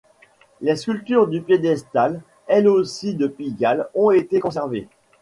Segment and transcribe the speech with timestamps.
[0.61, 4.87] Les sculptures du piédestal, elles aussi de Pigalle, ont été conservées.